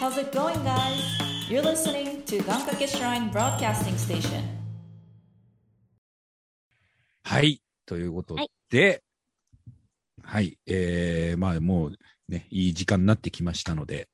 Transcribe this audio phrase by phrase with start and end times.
[0.00, 0.98] How's it going, guys?
[1.50, 4.42] You're listening to Gankake Shrine Broadcasting Station.
[7.22, 7.60] はい。
[7.84, 8.34] ということ
[8.70, 9.02] で、
[10.22, 10.58] はい。
[10.66, 11.96] えー、まあもう
[12.30, 14.08] ね、いい時間になってきましたので、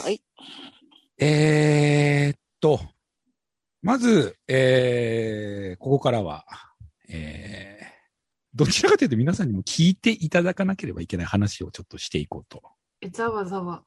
[0.00, 0.22] はい。
[1.18, 2.78] えーっと、
[3.82, 6.44] まず、えー、ここからは、
[7.08, 7.84] えー、
[8.54, 12.62] どちらかというと皆さんにも聞いていただかなければいけない話をちょっとしていこうと
[13.00, 13.82] え、ざわざわ。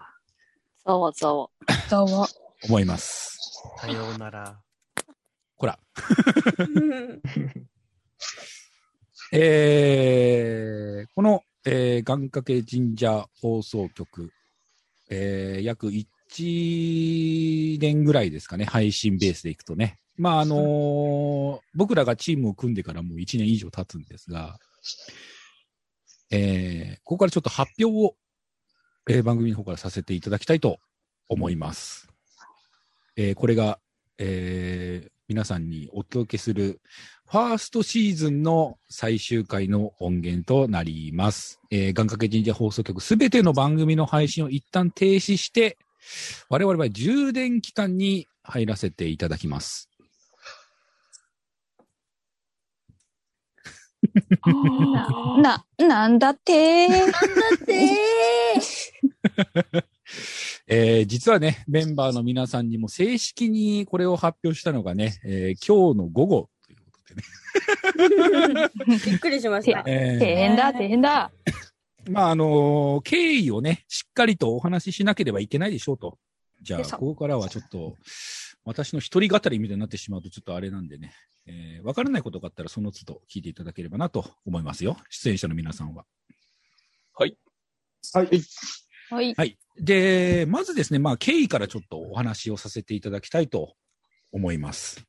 [0.88, 1.50] ざわざわ。
[1.90, 2.30] ざわ。
[2.64, 3.38] 思います。
[3.82, 4.58] さようなら。
[5.58, 5.78] ほら。
[9.34, 14.31] えー、この、えー、願掛け神社放送局、
[15.09, 20.00] えー、約1年ぐらいですかね、配信ベースでいくとね。
[20.16, 24.58] まあ、あのー僕らがチームを組んでからもう1年以上経つんですが、
[26.31, 28.16] えー、ここからちょっと発表を、
[29.09, 30.79] えー番組の方からさせていただきたいと
[31.29, 32.08] 思います。
[33.16, 33.80] えーこれが、
[34.17, 36.80] えー皆さんにお届けする
[37.25, 41.59] ファーストシーズンの最終回の音源となります。
[41.69, 45.77] えー、願掛け神社放送局すべての番組の配信を一旦停止して、
[46.49, 49.89] 我々は充電期間に入らせていただきます。
[55.42, 57.14] な、なんだってなんだ
[57.55, 57.97] って
[60.67, 68.70] えー実はね、メンバーの皆さんにも正式にこれを発表したのがね、えー今日の午後ということでね。
[69.06, 69.84] びっくりしました。
[69.86, 71.31] えー大変だ、大変だ。
[72.09, 76.17] まあ、あのー経緯をね、しっかりとお話ししなければいけないでしょうと。
[76.61, 77.95] じゃあ、ここからはちょっと、
[78.64, 81.14] 私の一人語りみたいになってしまうとちょっとあれなんでね、
[81.45, 84.98] えーわからないことがあったらその都度聞いていただければなと思いますよ。
[85.09, 86.06] 出演者の皆さんは。
[87.14, 87.38] はい。
[88.14, 88.42] はい。
[89.36, 89.58] はい。
[89.80, 93.75] で、まずですね、まあ、経緯からちょっとお話をさせていただきたいと
[94.31, 95.05] 思います。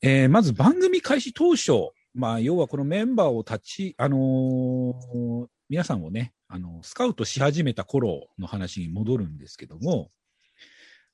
[0.00, 1.72] えーまず番組開始当初、
[2.14, 10.10] まあ、要はこのメンバーを立ち、あのー皆さんをね、あの、スカウトし始めた頃の話に戻るんですけども、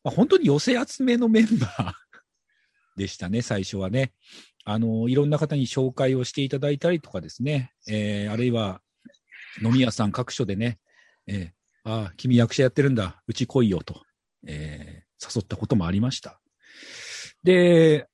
[0.04, 1.92] まあ、本当に寄せ集めのメンバー
[2.96, 4.12] でしたね、最初はね。
[4.66, 8.80] あのーいろんな方に紹介をしていただいたりとかですね、えーあるいは
[9.62, 10.78] 飲み屋さん各所でね、
[11.26, 13.22] えーああ、君役者やってるんだ。
[13.26, 14.02] うち来いよと、
[14.46, 16.38] えー誘ったこともありました。
[17.44, 18.08] で、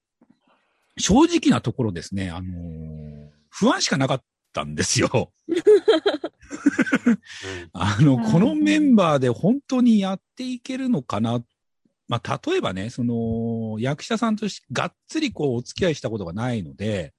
[0.97, 4.23] 正直なところですね、あのー不安しかなかっ
[4.53, 5.33] たんですよ。
[7.73, 11.43] あの、うんこのメンバーで本当にやっていけるのかな。
[12.07, 17.15] まあ、例えばね、その、役者さんとしてがっつりこう、お付き合いしたことがないので、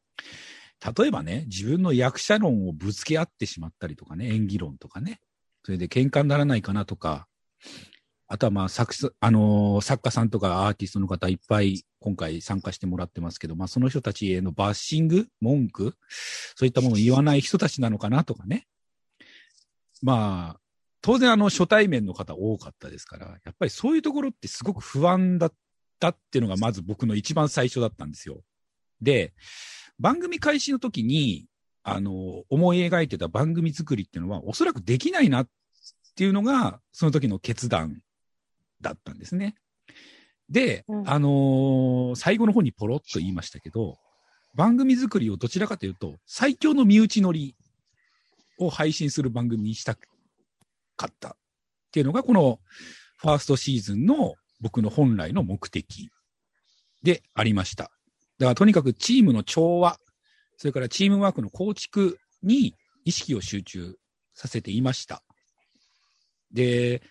[0.97, 5.21] 例えばね、自分の役者論をぶつけ合ってしまったりとかね、演技論とかね、
[5.63, 7.27] それで喧嘩にならないかなとか、
[8.27, 15.95] あとはまあ作、あのー作家さんとかアーティストの方いっぱい今回参加してもらってますけど、まあその人たちへのバッシング、文句、
[16.55, 18.67] そういったものを言わない人たちなのかなとかね。
[20.01, 20.59] まあ、
[21.01, 25.53] 当然あの初対面の方多かったですから、やっぱりそういうところってすごく不安だっ
[25.99, 28.41] たっていうのがまず僕の一番最初だったんですよ。
[29.01, 29.33] で、
[29.99, 31.47] 番組開始の時に、
[31.83, 35.47] あの、思い描いてた番組作りっていうのはおそらくできないなっ
[36.15, 38.01] ていうのが、その時の決断
[38.81, 39.55] だったんですね。
[40.49, 43.97] で、うんあのー最後の方にポロッと言いましたけど、
[44.53, 47.55] 番組作りをどちらかというと、最強の身内乗り
[48.59, 50.01] を配信する番組にしたか
[51.07, 51.31] ったっ
[51.91, 52.59] ていうのが、この
[53.17, 56.09] ファーストシーズンの僕の本来の目的
[57.01, 57.85] でありました。
[58.37, 59.97] だからとにかくチームの調和、
[60.61, 63.95] それからチームワークの構築に意識を集中
[64.35, 65.23] させていました。
[66.53, 67.01] で、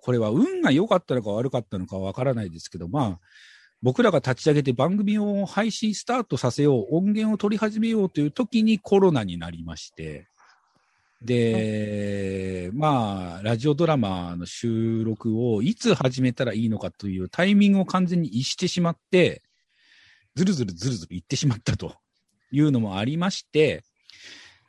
[0.00, 3.20] これは運が良かったのか悪かったのかわからないですけど、まあ、
[3.82, 10.26] 僕らが立ち上げて番組を配信スタートさせよう、音源を取り始めようという時にコロナになりまして、
[11.20, 19.42] で、まあ、ラジオドラマの収録をいつ始めたらいいのかというタイミングを完全に逸してしまって、
[20.34, 21.92] ずるずるずるずるいってしまったと
[22.50, 23.82] いうのもありまして、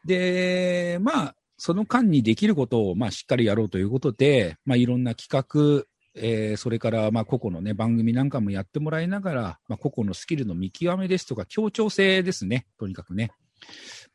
[0.05, 5.85] で、まあ、その間にできることを、まあ、しっかりやろうということで、まあ、いろんな企画、
[6.15, 13.31] えーそれから、まあ、個々のね、番組なんかもやってもらいながら、まあ、個々のスキルの見極めですとか、協調性ですね、とにかくね。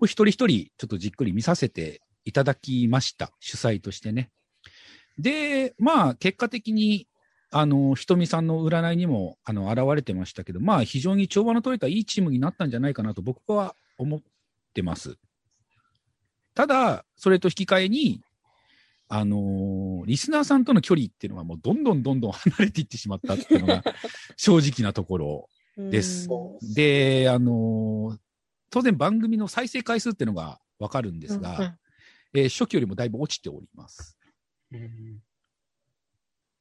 [0.01, 3.31] 一人一人、ちょっとじっくり見させていただきました。
[3.41, 4.31] 主催としてね。
[5.19, 7.07] で、まあ、結果的に、
[7.57, 14.21] あの、ひとみさんの占いにも、あの、現れてましたけど、まあ、非常に調和の取れたいいチームになったんじゃないかなと僕は思っ
[14.75, 15.17] てます。
[16.53, 18.21] ただ、それと引き換えに、
[19.09, 23.85] あのーリスナーさんとの距離っていうのがもうどんどんどんどん離れていってしまったっていうのが
[24.37, 26.29] 正直なところです。
[26.75, 28.19] で、あのー
[28.71, 31.79] 当然番組の再生回数っていうのがわかるんですが、うんうん
[32.35, 34.19] えー初期よりもだいぶ落ちております。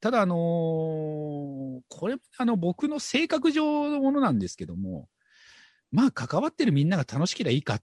[0.04, 5.08] ただ、あのーこれ、あの、僕の性格上のものなんですけども、
[5.90, 7.82] まあ、関わってるみんなが楽しければいいかっ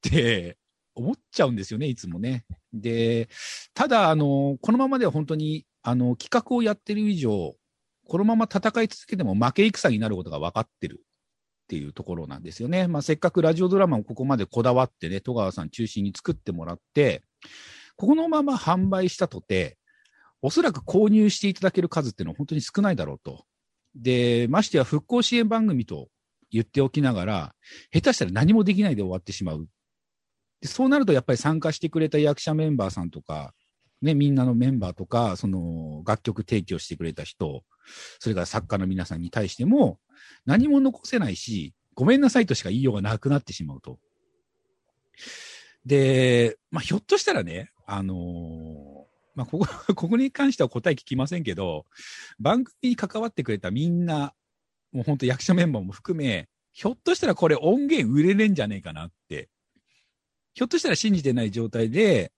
[0.00, 0.56] て
[0.94, 2.46] 思っちゃうんですよね、いつもね。
[2.72, 3.28] で、
[3.74, 7.54] ただ、あのこのままでは本当に、あの、企画をやってる以上、
[8.08, 11.06] このまま戦い続けても負け戦になることが分かってるっ
[11.68, 12.88] ていうところなんですよね。
[12.88, 17.22] まあ、せっかくラジオドラマをここまでこだわってね、戸川さん中心に作ってもらって、
[17.96, 19.76] このまま販売したとて、
[20.42, 23.44] おそらく購入していただける数っていうのは本当に少ないだろうと。
[23.94, 26.08] で、ましてや復興支援番組と
[26.50, 27.54] 言っておきながら、
[27.92, 29.66] 下手したら何もできないで終わってしまう。
[30.60, 33.54] でそうなるとやっぱり参加してくれた役者メンバーさんとか、
[34.02, 37.62] ね、みんなのメンバーとか、その楽曲提供してくれた人、
[38.18, 39.98] それから作家の皆さんに対しても、
[40.46, 43.98] 何も残せないし、ごめんなさいとしか言いようがなくなってしまうと。
[45.84, 48.89] で、まあ、ひょっとしたらね、あのー
[49.34, 51.86] まあ、ここ、 ここに関しては答え聞きませんけど、
[52.38, 54.34] 番組に関わってくれたみんな、
[54.92, 59.48] もう本当役者メンバーも含め、ひょっとしたらこれ音源売れねえんじゃねえかなって。
[60.54, 62.32] ひょっとしたら信じてない状態で、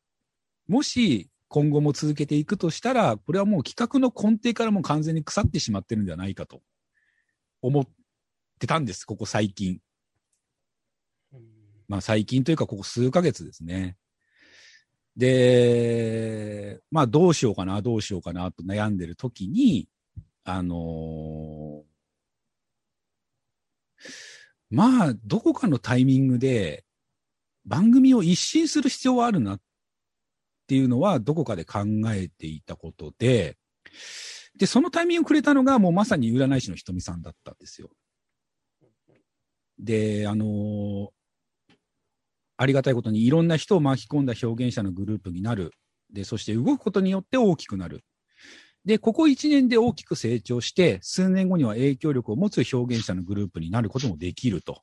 [0.68, 6.62] もし今後も続けていくとしたら、これはもう企画の根底からもう完全に腐ってしまってるんじゃないかと
[7.60, 7.88] 思っ
[8.58, 9.80] てたんです、ここ最近。
[11.88, 13.96] まあ最近というかここ数ヶ月ですね。
[15.16, 19.88] で、まあどうしようかな、どうしようかなと悩んでる時に、
[20.44, 21.92] あのー
[24.70, 26.86] まあどこかのタイミングで
[27.66, 29.60] 番組を一新する必要はあるなっ
[30.66, 33.58] ていうのはどこかで考えていたことで、
[34.58, 37.90] で、そのタイミングをくれたのがもうまさに占い師のひとみさんだったんですよ。
[39.78, 41.08] で、あのー
[42.56, 45.72] ありがたいことにいろんな人を巻き込んだ表現者のグループになる。
[46.12, 48.04] で、そして動くことによって大きくなる。
[48.84, 54.82] で、ここ1年で大きく成長して、数年後には影響力を持つ表現者のグループになることもできると。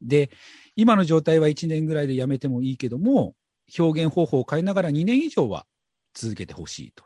[0.00, 0.30] で、
[0.76, 3.34] 今の状態は1年ぐらいでやめてもいいけども、
[3.78, 5.66] 表現方法を変えながら2年以上は
[6.14, 7.04] 続けてほしいと。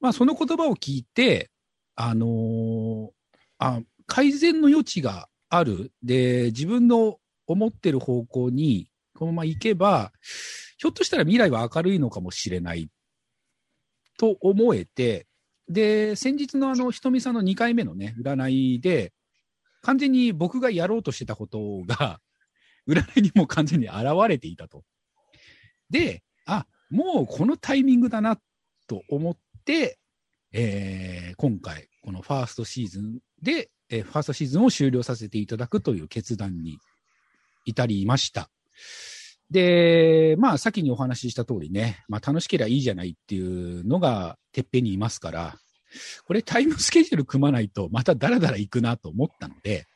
[0.00, 1.50] まあ、その言葉を聞いて、
[1.94, 3.10] あのー
[3.58, 5.92] あ、改善の余地がある。
[6.02, 8.88] で、自分の思ってる方向に
[9.22, 10.10] このまま行けば、
[10.78, 12.88] ひょっとしたら未来は明るいのかもしれない
[14.18, 15.28] と思えて、
[15.68, 19.12] で、先日のあの、ひとみさんの2回目のね、占いで、
[19.80, 22.20] 完全に僕がやろうとしてたことが、
[22.88, 24.82] 占いにも完全に現れていたと。
[25.88, 28.40] で、あ、もうこのタイミングだな
[28.88, 30.00] と思って、
[30.50, 36.76] えー今回、このファーストシーズンで、えーファーストシーズンを終了させていただくという決断に
[37.64, 38.50] 至りました。
[39.52, 45.56] で、まあ、先にお話しした通りね、まあ、楽しければいいじゃないっていうのが、てっぺんにいますから、
[46.24, 49.86] これタイムスケジュール組まないと、またダラダラ行くなと思ったので、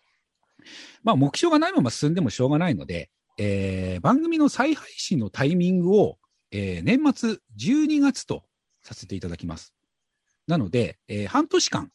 [1.02, 6.18] まあ、目標がないまま進んでもしょうがないので、えー番組の再配信のタイミングを、
[6.50, 8.44] えー年末12月と
[8.82, 9.74] させていただきます。
[10.46, 11.90] なので、えー半年間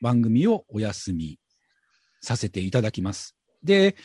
[0.00, 1.38] 番組をお休み
[2.20, 3.36] させていただきます。
[3.66, 3.96] で、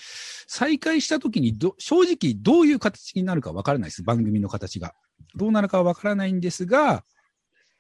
[0.47, 4.03] 再開した時にど、正直どういう形になるかわからないです。
[4.03, 4.93] 番組の形が。
[5.35, 7.05] どうなるかはわからないんですが、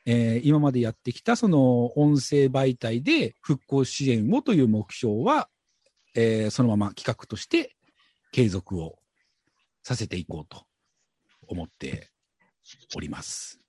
[0.05, 5.49] えー今までやってきたその音声媒体で復興支援をという目標は、
[6.15, 7.75] えーそのまま企画として
[8.31, 8.97] 継続を
[9.83, 10.65] させていこうと
[11.47, 12.09] 思って
[12.95, 13.59] おります。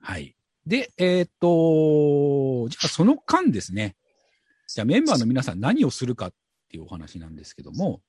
[0.00, 0.34] はい。
[0.66, 3.96] で、えーっと、じゃあその間ですね、
[4.74, 6.32] じゃあメンバーの皆さん何をするかっ
[6.70, 8.00] ていうお話なんですけども、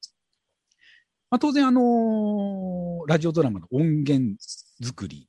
[1.31, 4.35] まあ、当然あのーラジオドラマの音源
[4.83, 5.27] 作り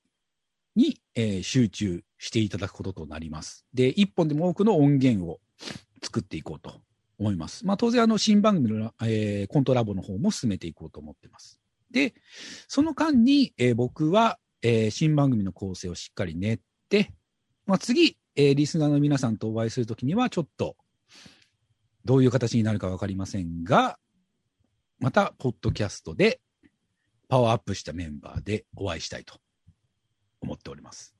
[0.77, 3.65] に、えー集中していただくこととなります。
[3.73, 5.41] で、一本でも多くの音源を
[6.03, 6.83] 作っていこうと
[7.19, 7.65] 思います。
[7.65, 11.59] まあ、当然あの新番組の、えーコントラボの方も進めていこうと思ってます。
[11.91, 12.15] で、
[12.69, 16.61] その間に、えー僕は、えー新番組の構成をしっかり練っ
[16.91, 17.11] て、
[17.65, 20.77] まあ、次、えーリスナーの皆さんとお会いするときにはちょっと
[22.05, 23.99] どういう形になるかわかりませんが、
[24.99, 26.41] また、ポッドキャストで
[27.29, 29.41] パワーアップしたメンバーでお会いしたいと
[30.41, 31.15] 思っております。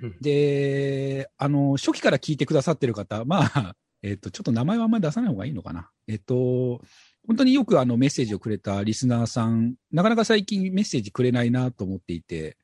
[0.00, 5.90] うんで、あの、初期から聞いてくださってる方、まあ、 えっ、と、ちょっと名前はあんまり出さない方がいいのかな。
[6.08, 6.82] えっ、と、
[7.26, 12.56] 本当によくあのメッセージをくれたリスナーさん、なかなか最近メッセージくれないなと思っていて、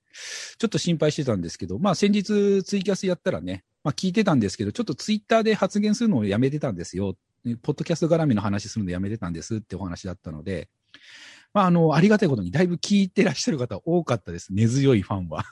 [0.59, 7.17] ちょっと心配してたんですけど、まあ先日ツイキャスやったらね、まあ聞いてたんですけど、ちょっとツイッターで発言するのをやめてたんですよ。
[7.57, 10.69] ポッドキャスト絡みの話するのやめてたんですってお話だったので、
[11.55, 14.52] まああの、ありがたいことにだいぶ聞いてらっしゃる方多かったです。
[14.52, 15.45] 根強いファンは。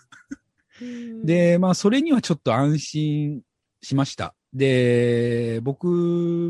[1.24, 3.42] で、まあそれにはちょっと安心
[3.82, 4.34] しました。
[4.52, 5.86] で、僕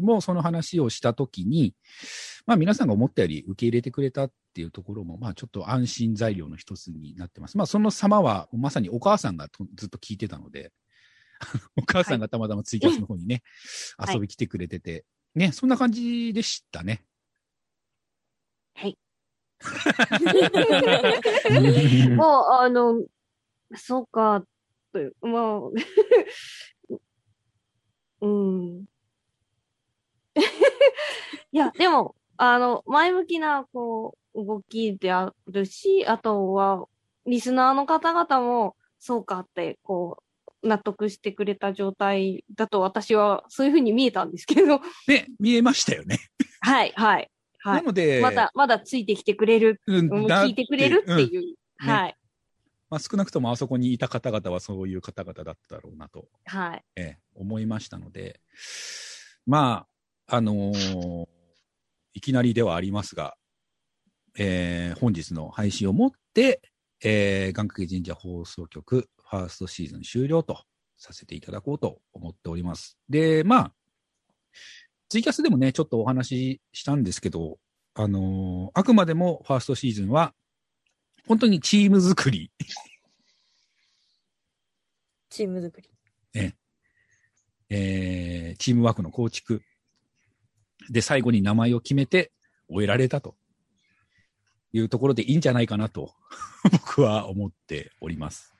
[0.02, 1.74] もその話をしたときに、
[2.46, 7.56] まあ皆さんが思ったより受け入れてくれたっていうところも、まあちょっと安心材料の一つになってます。
[7.56, 10.72] まあその様はまさにお母さんがとずっと聞いてたので、
[11.76, 13.42] お母さんがたまたまツイキャスの方にね、
[13.98, 17.04] はい遊び来てくれてて、ね、そんな感じでしたね。
[18.74, 18.98] はい。
[22.16, 23.02] もう、あの、
[23.74, 24.44] そうか、
[24.92, 25.60] という、まあ、
[28.20, 28.84] うん。
[31.52, 36.88] いや、でも、あの、前向きな、こう、動きであるし、あとは、
[37.26, 40.22] リスナーの方々も、そうかって、こう、
[40.66, 46.18] 納得してくれた状態だと私はそういうふうに見えたんですけど、ね、見えましたよね。
[46.60, 47.30] はい、はい、
[47.60, 47.92] はないの。
[47.92, 52.16] で、まだ、まだついてきてくれる、うん聞いてくれるってうんいう、はい、
[52.90, 56.84] まあ、少なくともあそこにいた方々はそういう方々だっただろうなと、はい。
[56.96, 58.40] ええ思いましたので、
[59.46, 59.86] ま
[60.26, 61.26] あ、あのー
[62.14, 63.36] いきなりではありますが、
[64.38, 66.62] えー本日の配信をもって、
[67.04, 70.64] えー、願掛け神社放送局ファーストシーズン終了と
[70.96, 72.98] させていただこうと思っております。
[73.08, 73.72] で、まあ、
[75.08, 77.58] ツイキャスでもね、ちょっとお話ししたんですけど、
[77.94, 80.34] あのーあくまでもファーストシーズンは、
[81.26, 82.50] 本当にチーム作り、
[85.30, 85.90] チーム作り。
[87.68, 89.62] えーチームワークの構築
[90.90, 92.32] で最後に名前を決めて
[92.68, 93.36] 終えられたと
[94.72, 96.14] いうところでいいんじゃないかなと
[96.70, 98.55] 僕は思っております。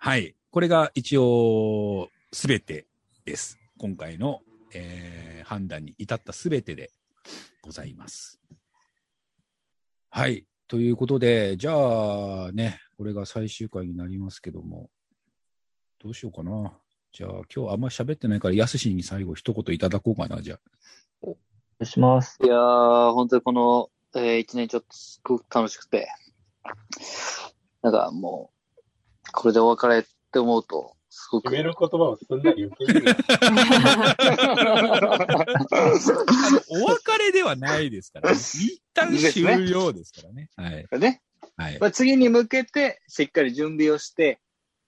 [0.00, 0.36] はい。
[0.52, 2.86] これが一応すべて
[3.24, 3.58] です。
[3.78, 6.90] 今回の、えー判断に至ったすべてで
[7.62, 8.38] ございます。
[10.10, 10.44] はい。
[10.68, 14.90] ということで、じゃあね、これが最終回になりますけども、
[15.98, 16.72] どうしようかな。
[17.12, 20.58] じゃあ今日あんま喋ってないから、やすしに最後一言いただこうかな、じゃあ。
[21.22, 21.36] お願
[21.80, 22.38] いします。
[22.44, 26.08] いやー、本当にこの、えー一年ちょっとすごく楽しくて、
[27.82, 28.57] なんかもう、
[29.32, 31.50] これでお別れって思うと、すごく。
[31.50, 33.16] 決める言葉をすんなり受け入れる。
[36.68, 38.36] お別れではないですからね。
[38.36, 40.50] 一旦終了ですからね。
[40.56, 40.86] はい。
[40.98, 41.22] ね。
[41.56, 41.78] はい。
[41.78, 44.40] まあ、次に向けて、しっかり準備をして、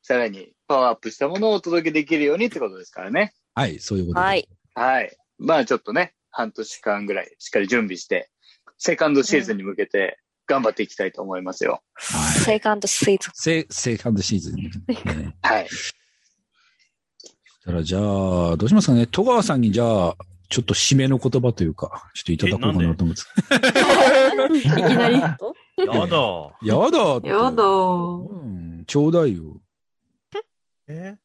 [0.03, 3.35] さらにパワーアップしたものをお届けできるようにってことですからね。
[3.55, 4.27] はい、そういうことで。
[4.27, 4.49] はい。
[4.75, 5.17] はい。
[5.39, 8.31] まあちょっとね、半年間ぐらいしっかり準備して、
[8.79, 10.19] セカンドシーズンに向けて
[10.51, 11.81] 頑張っていきたいと思いますよ。
[11.95, 12.41] はい。
[12.41, 13.33] セカンドシーズン。
[13.35, 15.37] セ、セカンドシーズン、ね。
[15.43, 15.69] はい。
[17.65, 19.07] たら、じゃあ、どうしますかね？
[19.07, 20.17] 戸川さんに、じゃあ、
[20.49, 23.23] ちょっと締めの言葉というか、ちょっといただこうかなと思って。
[24.59, 25.21] いきなり？
[25.21, 25.39] やだ。
[25.87, 27.21] やだ。
[27.23, 27.63] やだ。
[27.63, 29.61] うん、ちょうだいよ。
[30.89, 31.17] え？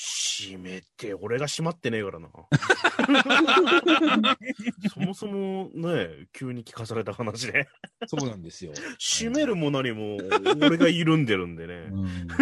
[0.00, 2.28] 閉めて、俺が閉まってねえからな。
[4.94, 7.66] そもそもね、急に聞かされた話で。
[8.06, 8.72] そうなんですよ。
[9.00, 10.18] 閉めるも何も、
[10.60, 11.88] 俺が緩んでるんでね。
[11.90, 12.06] うん。
[12.06, 12.36] 緩んだ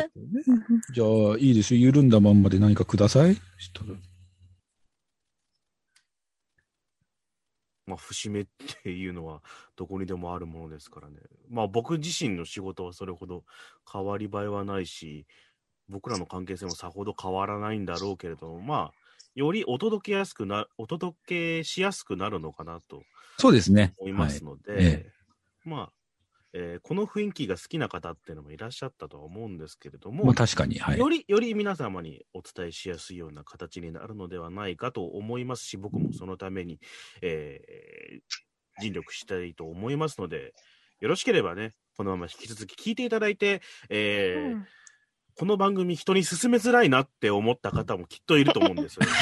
[0.00, 0.32] ってね
[0.94, 1.80] じゃあ、いいですよ。
[1.80, 3.36] 緩んだまんまで何かください。
[7.84, 8.46] まあ、節目っ
[8.82, 9.42] ていうのは
[9.76, 11.16] どこにでもあるものですからね。
[11.50, 13.44] まあ僕自身の仕事はそれほど
[13.92, 15.26] 変わり映えはないし、
[15.88, 18.92] 僕らの関係性もさほど変わらないんだろうけれども、まあ、
[19.34, 23.02] よりお届けやすくな、お届けしやすくなるのかなと
[23.38, 23.94] そうですね。
[23.98, 25.12] 思いますので、はいえ
[25.64, 25.92] まあ、
[26.52, 30.98] えーこの雰囲気が好きな方っていうのもいらっしゃったとは思うんですけれども、まあ確かに、はい。
[30.98, 36.78] より、より皆様にお伝えしやすいような形になるのではないかと思いますし、僕もそのために、
[37.22, 38.20] えー
[38.80, 40.54] 尽力したいと思いますので、
[41.00, 43.60] よろしければね、このまま引き続き聞いていただいて、
[43.90, 44.62] えー
[45.36, 49.06] この番組人に勧めづらいなって思った方もきっといると思うんですよ。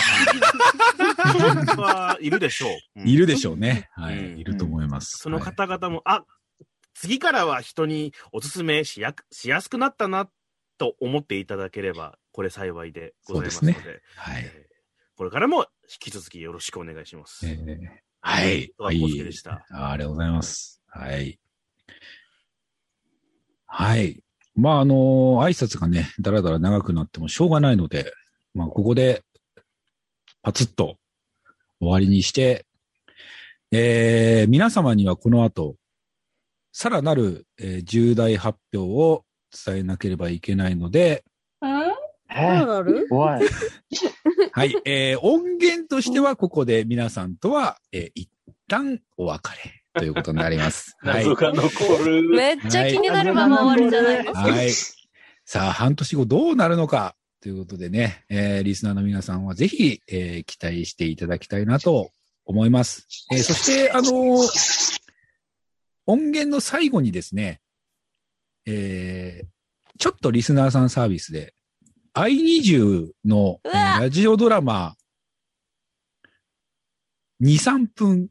[1.76, 3.00] はいるでしょう。
[3.00, 3.88] うんいるでしょうね。
[3.92, 4.18] はい。
[4.18, 5.18] うんいると思います。
[5.18, 6.24] その方々も、あ
[6.94, 10.28] 次からは人にお勧めしやしやすくなったな
[10.78, 14.42] と思っていただければ、これ幸いでございますので、ですはい。
[14.44, 14.70] えー
[15.16, 17.46] これからも引き続きよろしくお願いします。
[17.46, 17.78] えー
[18.22, 18.68] はい。
[18.78, 19.66] 戸川浩介でした。
[19.70, 20.82] あありがとうございます。
[20.86, 21.38] はい。
[23.66, 24.22] はい。
[24.60, 24.94] まあ、あの
[25.42, 28.12] 挨拶がね、だらだら長くなってもしょうがないので、
[28.54, 29.22] まあ、ここで、
[30.42, 30.96] パツッと
[31.80, 32.66] 終わりにして、
[33.72, 35.76] えー、皆様にはこの後、
[36.72, 39.24] さらなる、えー重大発表を
[39.66, 41.24] 伝えなければいけないので、
[41.60, 43.08] なる？
[43.08, 43.44] 怖い。
[44.52, 48.30] はい、えー、音源としてはここで皆さんとは、えー、一
[48.68, 50.96] 旦お別れということになります。
[51.02, 51.24] はい。
[51.24, 52.28] 謎が残る。
[52.28, 54.40] めっちゃ気になるまま終わるじゃないですか。
[54.40, 54.70] はい。
[55.44, 62.10] さあ、半年後どうなるのかということでね、えー、リスナーの皆さんはぜひ、えー、期待していただきたいなと
[62.44, 63.06] 思います。
[63.32, 65.00] えー、そして、あのー
[66.06, 67.60] 音源の最後にですね、
[68.66, 69.46] えー、
[69.98, 71.54] ちょっとリスナーさんサービスで、
[72.14, 74.96] i20 の、えーラジオドラマ、
[77.42, 78.28] 2、3分、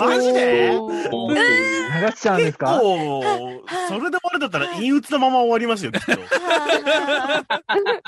[0.00, 0.72] マジで？
[0.72, 2.78] 流しちゃうんですか？
[2.78, 3.22] 構、
[3.88, 6.12] それで終わるんだったら陰鬱なまま終わりますよ、きっと。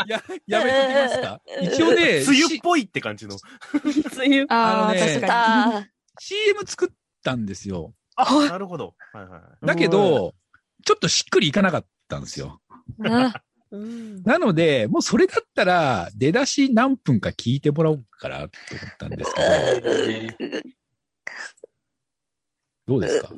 [0.07, 1.41] や、やめときますか？
[1.63, 3.37] 一応ね、梅雨っぽいって感じの。
[4.17, 4.47] 梅雨？
[4.49, 5.85] あのかあ
[6.19, 6.89] CM 作っ
[7.23, 7.93] たんですよ。
[8.17, 8.95] あ、なるほど。
[9.13, 9.67] はいはい。
[9.67, 10.35] だけど、
[10.85, 12.61] ちょっとしっくりいかなかったんですよ。
[13.75, 13.79] あ。
[13.79, 14.23] うん。
[14.23, 20.55] なので、もうそれだったら、出だし何分か聞いてもらおうかなって思ったんですけど、
[22.87, 23.31] どうですか？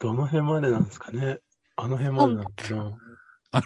[0.00, 1.38] どの辺までなんですかね？
[1.76, 3.62] あの辺までなのかな。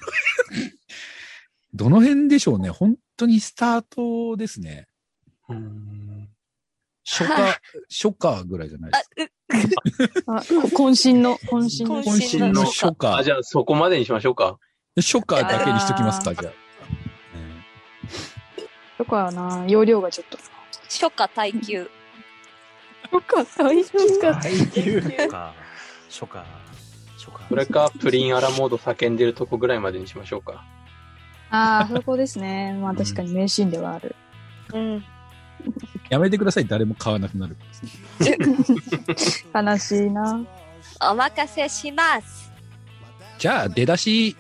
[1.75, 4.87] どの辺でしょうね本当にスタートですね。
[5.49, 6.29] うん。
[7.07, 8.99] 初夏、初夏ぐらいじゃないで
[10.09, 10.33] すか。
[10.37, 12.01] 渾身の、渾身の。
[12.03, 13.33] 渾身の初あ、夏じ。
[13.33, 14.59] ゃあそこまでにしましょうか。
[14.97, 16.53] 初夏だけにしときますか、じゃあ。
[18.99, 20.39] とかな、容量がちょっと。
[20.85, 21.91] 初夏耐久。
[23.11, 24.35] とか、大丈夫か。
[24.35, 24.79] 初夏、
[26.09, 26.45] 初夏、
[27.19, 27.49] 初夏。
[27.49, 30.65] それか、プリンアラモード叫んでるとこぐらいまでにしましょうか。
[31.51, 32.73] ああ、そこですね。
[32.81, 34.15] まあ確かに名シーンではある。
[34.73, 35.05] うん。
[36.09, 37.57] やめてください、誰も買わなくなる。
[39.53, 40.41] 悲しいな。
[41.11, 42.53] お任せします。
[43.39, 44.37] じゃあ、出だし、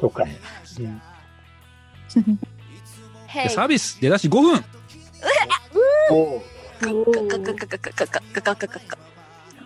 [0.00, 0.38] 紹介か、
[3.48, 4.64] サービス出だし5分。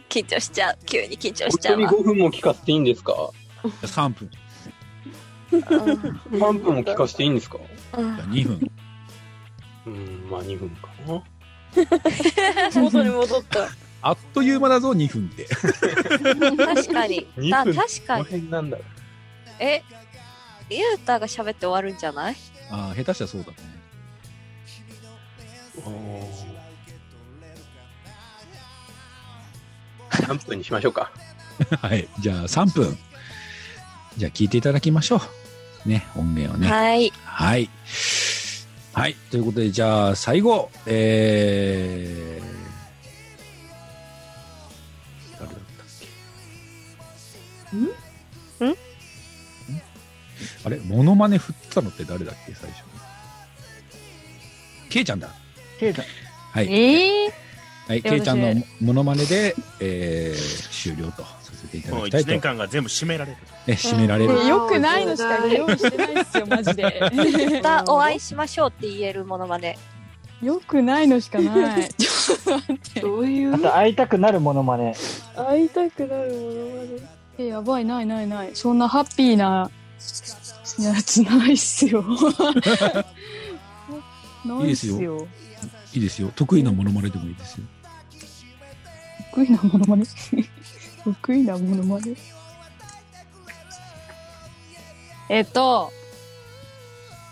[0.09, 0.79] 緊張しちゃう。
[0.85, 3.31] 急に緊張しちゃう本分も聞かせていいんですか
[3.83, 4.31] ？3分。
[5.51, 7.59] 3分も聞かせていいんですか
[7.93, 8.71] ？2分。
[9.87, 11.23] うんまあ2分かな。
[12.81, 13.69] 元に戻った。
[14.05, 15.45] あっという間だぞ2分って。
[15.45, 17.27] 確かに。
[17.53, 18.27] あ確かに。
[19.61, 19.83] え
[20.71, 22.37] ゆうたが喋って終わるんじゃない？
[22.71, 23.57] ああ、下手したらそうだね。
[30.29, 31.11] 何分にしましょうか。
[31.81, 32.09] はい。
[32.21, 32.97] じゃあ、3分。
[34.17, 35.21] じゃあ、聞いていただきましょ
[35.85, 35.89] う。
[35.89, 36.69] ね、音源をね。
[36.69, 37.13] はい。
[37.25, 37.69] はい。
[38.93, 39.15] はい。
[39.31, 42.45] ということで、じゃあ、最後、えー、
[45.41, 45.61] 誰だったっ
[47.71, 47.77] け？
[48.67, 48.69] ん？
[48.69, 48.73] ん？
[48.73, 48.75] あ
[50.73, 52.85] れモノマネ振ったのって誰だっけ最初。
[54.91, 55.29] ケイちゃんだ。
[55.79, 56.07] ケイちゃん。
[56.53, 56.73] はい。
[56.73, 57.33] ええ
[57.89, 58.03] はい。
[58.03, 62.31] ケイちゃんのモノマネで、えー、終了とさせていただ1きたいと。
[62.31, 63.39] 年間が全部締められる。
[63.67, 64.35] ね、締められる。
[64.35, 64.47] ー。
[64.47, 67.01] よくないのしか用意してないっすよ、マジで。
[67.63, 69.79] またお会いしましょうって言えるものまね。
[70.43, 71.89] よくないのしかない。
[73.01, 73.55] どういう？
[73.55, 74.95] あと会いたくなるものまね。
[75.37, 77.03] 会いたくなるものまで。
[77.39, 78.51] え、やばい、ないないない。
[78.55, 79.71] そんなハッピーな
[80.79, 82.03] やつないっすよ。
[84.45, 85.29] ないっすいいですよ。
[85.95, 86.33] いいですよ。
[86.35, 87.65] 得意なモノマネでもいいですよ。
[89.33, 90.05] 得意なものまね？
[91.05, 92.15] 得意なものまね？
[95.29, 95.93] えっと、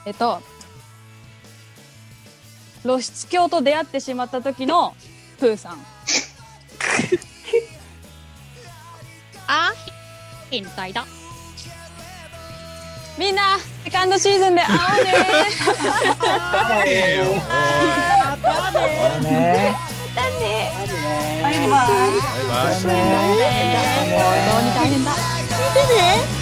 [0.06, 0.42] えっと、
[2.82, 4.94] 露出狂と出会ってしまった時の
[5.38, 5.78] プーさん。
[9.46, 9.72] あ
[10.50, 11.04] 変態だ。
[13.20, 15.12] みんな、セカンドシーズンで会おうね
[19.20, 19.76] ね
[20.16, 20.72] だね。
[21.42, 21.68] バイバイ。
[21.68, 21.76] バ
[22.48, 22.80] イバイ。
[22.80, 22.96] 本
[24.48, 25.12] 当に大変だ。
[25.12, 26.39] 見てね。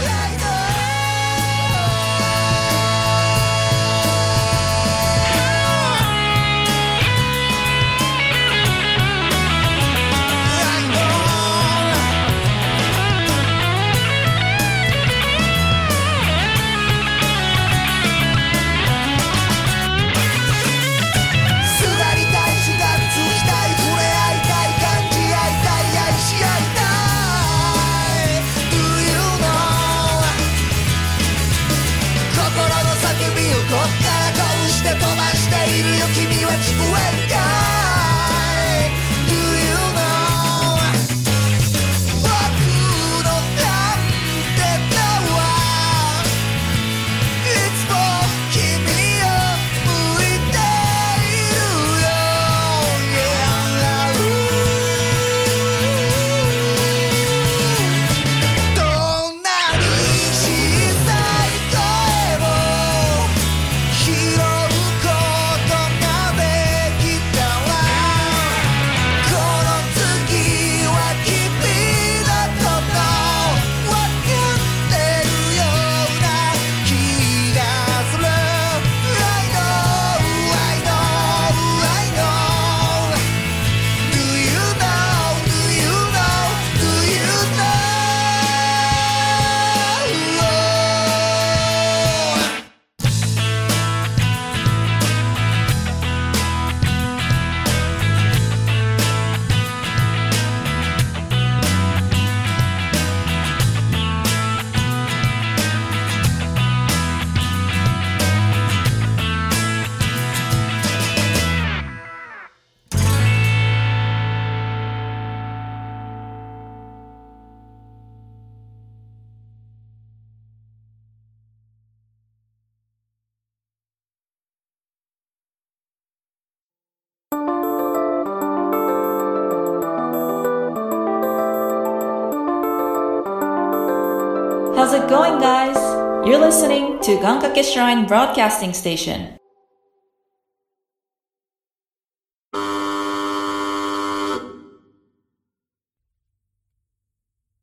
[134.79, 135.77] How's it going, guys?
[136.25, 139.37] You're listening to Gankake Shrine Broadcasting Station.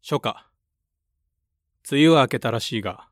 [0.01, 0.45] 初夏。
[1.89, 3.08] 梅雨は明けたらしいが、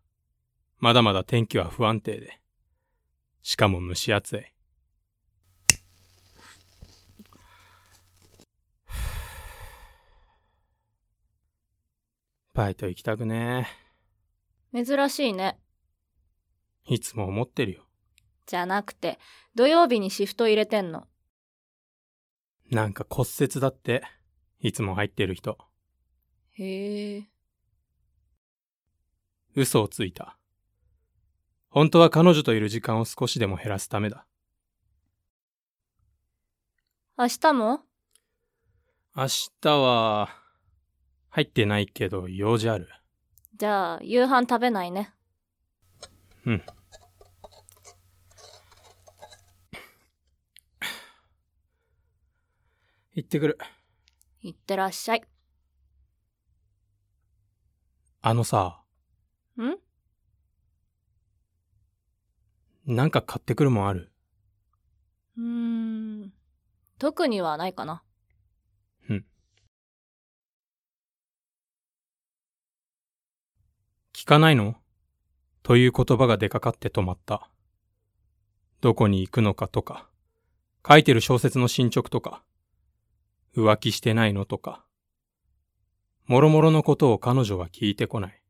[0.79, 2.41] まだまだ天気は不安定で、
[3.41, 4.43] しかも蒸し暑い。
[12.53, 13.82] バイト行きたくねえ
[14.73, 15.59] 珍しいね。
[16.89, 16.95] え。
[16.95, 17.85] いつも思ってるよ。
[18.45, 19.19] じゃなくて、
[19.55, 21.07] 土曜日にシフト入れてんの。
[22.71, 24.03] なんか骨折だって、
[24.59, 25.57] いつも入ってる人。
[26.53, 27.29] へえ。
[29.55, 30.37] 嘘をついた。
[31.69, 34.25] 本当は彼女といる時間を少しでも減らすためだ。
[37.17, 37.81] 明日も？
[39.15, 39.27] 明
[39.61, 40.29] 日は、
[41.29, 42.89] 入ってないけど用事ある。
[43.63, 45.13] じゃあ、夕飯食べないね。
[46.45, 46.61] うん。
[53.13, 53.57] 行ってくる。
[54.41, 55.23] いってらっしゃい。
[58.21, 58.81] あのさ、
[59.57, 59.77] ん？
[62.85, 64.11] なんか買ってくるもんある？
[65.37, 66.33] うーん。
[66.99, 68.03] 特にはないかな。
[74.23, 74.75] 聞かないの？
[75.63, 77.49] という言葉が出かかって止まった。
[78.79, 80.07] どこに行くのかとか、
[80.87, 82.41] 書いてる小説の進捗とか、
[83.53, 84.85] 浮気してないのとか、
[86.25, 88.41] もろもろのことを彼女は聞いてこない。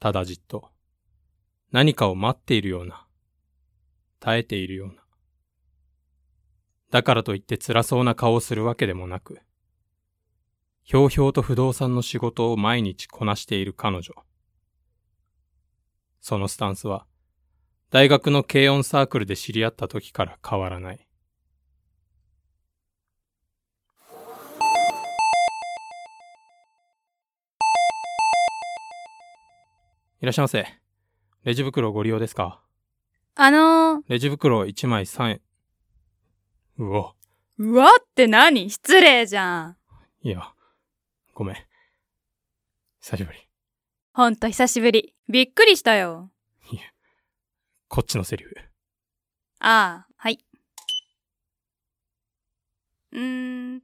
[0.00, 0.70] ただじっと、
[1.70, 3.06] 何かを待っているような、
[4.18, 5.04] 耐えているような。
[6.90, 9.38] だからといって辛そうな顔をするわけでもなく、
[10.82, 14.12] ひょうひょうと不動産の仕事を毎日こなしている彼女。
[16.22, 17.04] そのスタンスは、
[17.90, 21.06] 大学の軽音サークルで知り合った時から変わらない。
[30.20, 30.64] いらっしゃいませ。
[31.42, 32.62] レジ袋ご利用ですか？
[33.34, 35.40] あのー、レジ袋1枚3円。
[36.78, 37.14] うわ。
[37.58, 38.70] うわって何？
[38.70, 39.76] 失礼じゃん。
[40.22, 40.52] いや、
[41.34, 41.56] ごめん。
[43.00, 43.40] 久しぶり。
[44.14, 45.14] ほんと久しぶり。
[45.28, 46.30] びっくりしたよ。
[47.88, 48.54] こっちのセリフ。
[49.60, 50.38] ああ、はい。
[53.12, 53.82] うーん。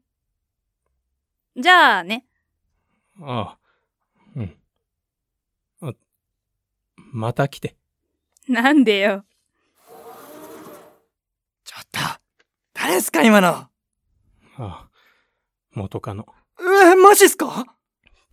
[1.56, 2.26] じゃあね。
[3.20, 3.58] ああ、
[4.34, 4.56] うん。
[5.82, 5.92] あ、
[6.96, 7.76] また来て。
[8.48, 9.24] なんでよ。
[12.74, 13.48] 誰ですか今の。
[13.48, 13.70] あ
[14.56, 14.88] あ、
[15.72, 16.26] 元カノ。
[16.60, 17.66] えー、マジっすか？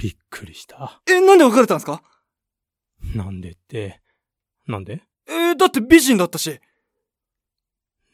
[0.06, 1.02] びっくりした。
[1.08, 2.04] え、なんで別れたんですか？
[3.16, 4.04] なんでって、
[4.68, 5.02] なんで？
[5.28, 6.60] えー、だって美人だったし。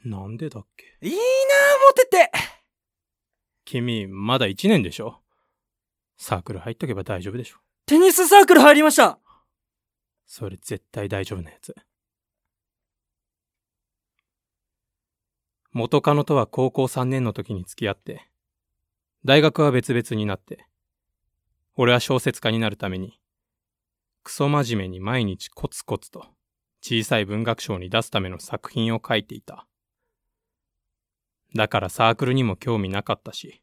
[0.06, 0.86] なんでだっけ？
[1.06, 2.32] いいなぁ、モテて。
[3.66, 5.20] 君、まだ1年でしょ？
[6.16, 7.58] サークル入っとけば大丈夫でしょ？
[7.88, 9.20] テニスサークル入りました。
[10.26, 11.76] それ絶対大丈夫なやつ。
[15.74, 18.30] 元カノとは高校3年の時に付き合って、
[19.26, 20.66] 大学は別々になって、
[21.76, 23.20] 俺は小説家になるために、
[24.24, 26.26] クソ真面目に毎日コツコツと
[26.82, 29.68] 小さい文学賞に出すための作品を書いていた。
[31.56, 33.62] だからサークルにも興味なかったし、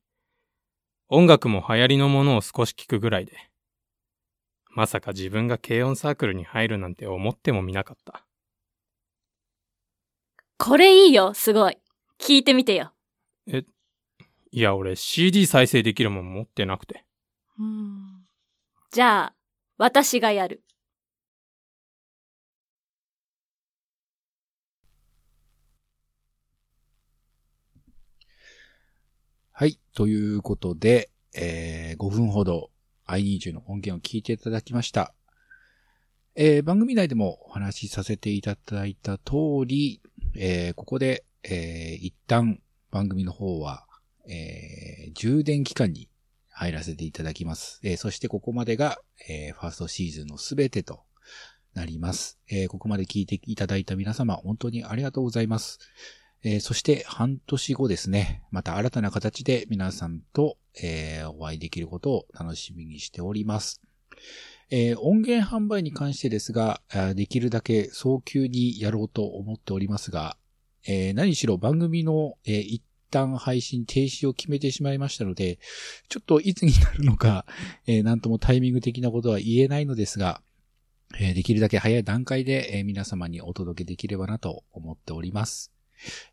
[1.09, 3.33] 音楽も流行りのものを少し聞くぐらいで、
[4.71, 8.25] まさか自分が軽音サークルに入るなんて思ってもみなかった。
[10.59, 11.79] これいいよ、すごい。
[12.19, 12.93] 聞いてみてよ。
[13.47, 13.65] え、
[14.51, 17.08] いや俺 CD 再生できるもん持ってなくて。
[18.93, 19.35] じゃあ、
[19.79, 20.63] 私がやる。
[29.51, 29.81] はい。
[29.93, 32.71] ということで、えー、5分ほど
[33.09, 35.13] i20 の音源を聞いていただきました。
[36.37, 40.01] えー、番組内でもお話しさせていただいた通り、
[40.37, 42.61] えー、ここで、えー、一旦
[42.93, 43.85] 番組の方は、
[44.29, 46.09] えー、充電期間に
[46.59, 47.79] 入らせていただきます。
[47.85, 51.05] えー、そしてここまでが、えー、ファーストシーズンのすべてと
[51.73, 52.41] なります。
[52.51, 55.79] えー、ここまで聞いていただいた皆様、本当にありがとうございます。
[56.43, 63.81] えそして半年後ですね、また新たな形で皆さんと、えお会いできることを楽しみにしております。
[64.71, 66.81] え音源販売に関してですが、
[67.15, 70.37] できるだけ早急にやろうと思っておりますが、
[70.87, 75.59] え何しろ番組の、え一旦配信停止を決めてしまいましたので、
[76.09, 77.47] ちょっといつになるのか、
[77.87, 80.43] えー、なんともタイミング的なことは言えないのですが、
[81.19, 85.73] えー、できるだけ早い段階で、えー、皆様にお届けできればなと思っております。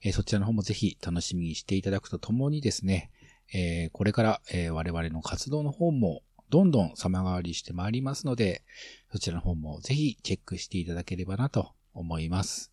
[0.01, 3.11] えー、そちらの方もぜひ楽しみにしていただくとともにですね、
[3.53, 8.63] え、これから、え、我々の活動の方もどんどん様変わりしてまいりますので、
[9.11, 12.71] そちらの方もぜひチェックしていただければなと思います。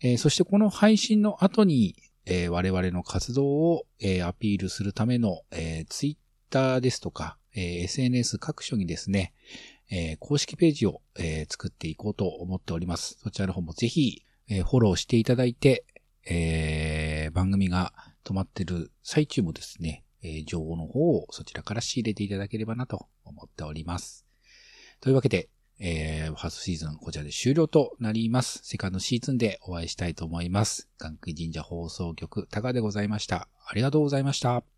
[0.00, 1.96] え、そしてこの配信の後に、
[2.32, 9.34] えー、我々の活動を、えー、アピールするための、えー、ツイッターですとか、えー、SNS 各所にですね、
[9.90, 13.18] えー、公式ページを、えー、作っていこうと思っております。
[13.20, 15.84] そちらの方もぜひ、えー、フォローしていただいて、
[16.24, 24.24] えー、番組が止まってる最中もですね、えー、情報の方をそちらから仕入れていただければなと思っております。
[25.00, 25.48] というわけで、
[25.80, 28.60] えー、ファーストシーズンこちらで終了となります。
[28.62, 30.88] セカンドシーズンでお会いしたいと思います。
[30.98, 33.48] 関空神社放送局、タカでございました。
[33.66, 34.70] ありがとうございました。